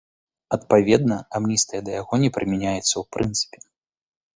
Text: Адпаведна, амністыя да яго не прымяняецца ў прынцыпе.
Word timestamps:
Адпаведна, 0.55 1.19
амністыя 1.41 1.85
да 1.91 2.03
яго 2.03 2.13
не 2.27 2.35
прымяняецца 2.39 2.85
ў 2.85 3.03
прынцыпе. 3.17 3.69